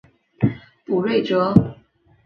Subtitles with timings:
[0.85, 1.53] 卜睿哲。